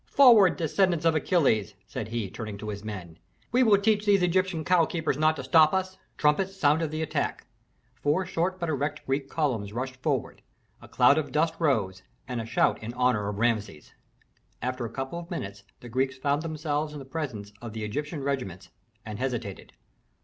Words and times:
"Forward, 0.09 0.57
descendants 0.57 1.05
of 1.05 1.13
Achilles!" 1.13 1.75
said 1.85 2.07
he, 2.07 2.27
turning 2.27 2.57
to 2.57 2.69
his 2.69 2.83
men. 2.83 3.19
"We 3.51 3.61
will 3.61 3.77
teach 3.77 4.07
those 4.07 4.23
Egyptian 4.23 4.65
cowkeepers 4.65 5.15
not 5.15 5.35
to 5.35 5.43
stop 5.43 5.75
us!" 5.75 5.99
Trumpets 6.17 6.55
sounded 6.57 6.89
the 6.89 7.03
attack. 7.03 7.45
Four 8.01 8.25
short 8.25 8.59
but 8.59 8.67
erect 8.67 9.05
Greek 9.05 9.29
columns 9.29 9.73
rushed 9.73 9.97
forward, 9.97 10.41
a 10.81 10.87
cloud 10.87 11.19
of 11.19 11.31
dust 11.31 11.53
rose, 11.59 12.01
and 12.27 12.41
a 12.41 12.47
shout 12.47 12.81
in 12.81 12.95
honor 12.95 13.29
of 13.29 13.37
Rameses. 13.37 13.93
After 14.59 14.85
a 14.85 14.89
couple 14.91 15.19
of 15.19 15.29
minutes 15.29 15.61
the 15.81 15.87
Greeks 15.89 16.17
found 16.17 16.41
themselves 16.41 16.93
in 16.93 16.97
the 16.97 17.05
presence 17.05 17.53
of 17.61 17.73
the 17.73 17.83
Egyptian 17.83 18.23
regiments, 18.23 18.69
and 19.05 19.19
hesitated. 19.19 19.71